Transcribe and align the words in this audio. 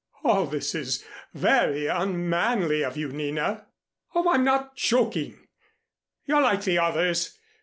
"All 0.23 0.47
this 0.47 0.73
is 0.73 1.05
very 1.31 1.85
unmanly 1.85 2.83
of 2.83 2.97
you, 2.97 3.09
Nina." 3.09 3.67
"Oh, 4.15 4.29
I'm 4.31 4.43
not 4.43 4.75
joking. 4.75 5.47
You're 6.25 6.41
like 6.41 6.63
the 6.63 6.79
others. 6.79 7.37